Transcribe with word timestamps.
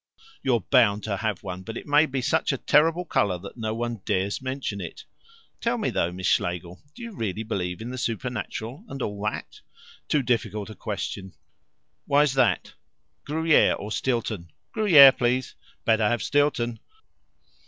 "You're 0.41 0.61
bound 0.61 1.03
to 1.03 1.17
have 1.17 1.43
one, 1.43 1.61
but 1.61 1.77
it 1.77 1.85
may 1.85 2.07
be 2.07 2.23
such 2.23 2.51
a 2.51 2.57
terrible 2.57 3.05
colour 3.05 3.37
that 3.37 3.55
no 3.55 3.75
one 3.75 3.97
dares 4.03 4.41
mention 4.41 4.81
it." 4.81 5.05
"Tell 5.59 5.77
me, 5.77 5.91
though, 5.91 6.11
Miss 6.11 6.25
Schlegel, 6.25 6.81
do 6.95 7.03
you 7.03 7.15
really 7.15 7.43
believe 7.43 7.81
in 7.81 7.91
the 7.91 7.99
supernatural 7.99 8.83
and 8.89 8.99
all 9.03 9.21
that?" 9.29 9.61
"Too 10.07 10.23
difficult 10.23 10.71
a 10.71 10.75
question." 10.75 11.33
"Why's 12.07 12.33
that? 12.33 12.73
Gruyere 13.25 13.75
or 13.75 13.91
Stilton?" 13.91 14.51
"Gruyere, 14.71 15.11
please." 15.11 15.53
"Better 15.85 16.09
have 16.09 16.23
Stilton." 16.23 16.79